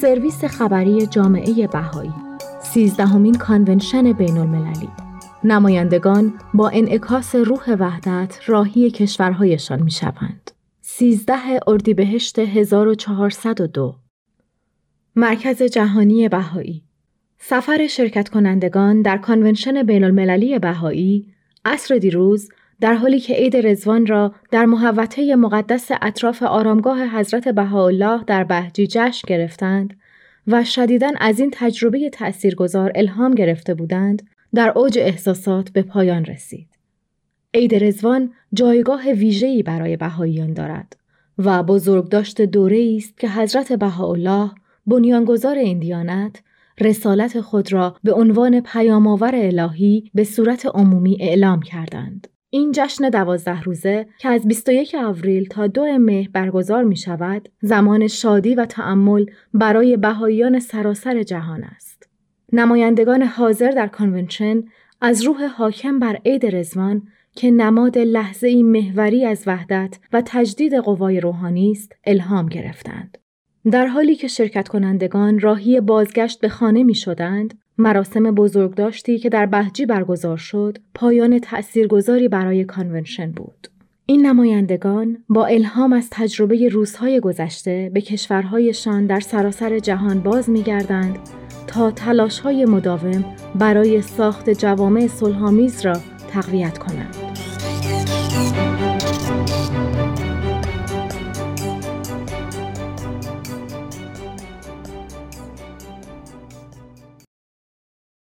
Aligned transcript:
سرویس 0.00 0.44
خبری 0.44 1.06
جامعه 1.06 1.66
بهایی. 1.66 2.12
سیزدهمین 2.62 3.34
convention 3.34 4.12
بین 4.12 4.38
المللی 4.38 4.88
نمایندگان 5.44 6.34
با 6.54 6.68
انعکاس 6.68 7.34
روح 7.34 7.74
وحدت 7.78 8.38
راهی 8.46 8.90
کشورهایشان 8.90 9.82
می 9.82 9.90
شوند. 9.90 10.50
13 10.80 11.34
اردیبهشت 11.66 12.38
1402 12.38 13.94
مرکز 15.16 15.62
جهانی 15.62 16.28
بهایی. 16.28 16.82
سفر 17.38 17.86
شرکت 17.86 18.28
کنندگان 18.28 19.02
در 19.02 19.18
convention 19.18 19.82
بین 19.82 20.04
المللی 20.04 20.58
بهایی 20.58 21.26
عصر 21.64 21.98
دیروز 21.98 22.48
در 22.80 22.94
حالی 22.94 23.20
که 23.20 23.34
عید 23.34 23.56
رضوان 23.56 24.06
را 24.06 24.34
در 24.50 24.66
محوطه 24.66 25.36
مقدس 25.36 25.90
اطراف 26.02 26.42
آرامگاه 26.42 27.18
حضرت 27.18 27.48
بهاءالله 27.48 28.24
در 28.24 28.44
بهجی 28.44 28.86
جشن 28.86 29.26
گرفتند 29.28 29.96
و 30.46 30.64
شدیداً 30.64 31.10
از 31.20 31.40
این 31.40 31.50
تجربه 31.52 32.10
تأثیرگذار 32.10 32.92
الهام 32.94 33.34
گرفته 33.34 33.74
بودند 33.74 34.22
در 34.54 34.72
اوج 34.76 34.98
احساسات 34.98 35.70
به 35.70 35.82
پایان 35.82 36.24
رسید. 36.24 36.68
عید 37.54 37.84
رزوان 37.84 38.32
جایگاه 38.52 39.12
ویژه‌ای 39.12 39.62
برای 39.62 39.96
بهاییان 39.96 40.52
دارد 40.52 40.96
و 41.38 41.62
بزرگداشت 41.62 42.42
دوره 42.42 42.94
است 42.96 43.18
که 43.18 43.28
حضرت 43.28 43.72
بهاءالله 43.72 44.50
بنیانگذار 44.86 45.56
این 45.58 45.78
دیانت 45.78 46.42
رسالت 46.80 47.40
خود 47.40 47.72
را 47.72 47.96
به 48.04 48.12
عنوان 48.12 48.60
پیامآور 48.60 49.34
الهی 49.34 50.10
به 50.14 50.24
صورت 50.24 50.66
عمومی 50.66 51.16
اعلام 51.20 51.62
کردند. 51.62 52.29
این 52.52 52.72
جشن 52.72 53.08
دوازده 53.08 53.62
روزه 53.62 54.06
که 54.18 54.28
از 54.28 54.48
21 54.48 54.96
آوریل 54.98 55.48
تا 55.48 55.66
2 55.66 55.98
مه 55.98 56.28
برگزار 56.32 56.84
می 56.84 56.96
شود، 56.96 57.48
زمان 57.62 58.06
شادی 58.06 58.54
و 58.54 58.64
تعمل 58.64 59.26
برای 59.54 59.96
بهاییان 59.96 60.60
سراسر 60.60 61.22
جهان 61.22 61.64
است. 61.64 62.08
نمایندگان 62.52 63.22
حاضر 63.22 63.70
در 63.70 63.86
convention 63.86 64.62
از 65.00 65.22
روح 65.22 65.46
حاکم 65.46 65.98
بر 65.98 66.18
عید 66.24 66.46
رضوان 66.46 67.02
که 67.36 67.50
نماد 67.50 67.98
لحظه 67.98 68.48
ای 68.48 68.62
محوری 68.62 69.24
از 69.24 69.42
وحدت 69.46 69.98
و 70.12 70.22
تجدید 70.26 70.74
قوای 70.74 71.20
روحانی 71.20 71.70
است، 71.70 71.92
الهام 72.04 72.46
گرفتند. 72.46 73.18
در 73.70 73.86
حالی 73.86 74.14
که 74.14 74.28
شرکت 74.28 74.68
کنندگان 74.68 75.38
راهی 75.38 75.80
بازگشت 75.80 76.40
به 76.40 76.48
خانه 76.48 76.82
می 76.82 76.94
شدند، 76.94 77.59
مراسم 77.80 78.30
بزرگداشتی 78.30 79.18
که 79.18 79.28
در 79.28 79.46
بهجی 79.46 79.86
برگزار 79.86 80.36
شد، 80.36 80.78
پایان 80.94 81.38
تأثیرگذاری 81.38 82.28
برای 82.28 82.64
convention 82.64 83.32
بود. 83.32 83.68
این 84.06 84.26
نمایندگان 84.26 85.16
با 85.28 85.46
الهام 85.46 85.92
از 85.92 86.08
تجربه 86.10 86.68
روزهای 86.68 87.20
گذشته 87.20 87.90
به 87.94 88.00
کشورهایشان 88.00 89.06
در 89.06 89.20
سراسر 89.20 89.78
جهان 89.78 90.20
باز 90.20 90.50
می 90.50 90.62
گردند 90.62 91.18
تا 91.66 91.90
تلاشهای 91.90 92.64
مداوم 92.64 93.24
برای 93.54 94.02
ساخت 94.02 94.50
جوامع 94.50 95.06
صلحآمیز 95.06 95.86
را 95.86 95.96
تقویت 96.32 96.78
کنند. 96.78 97.16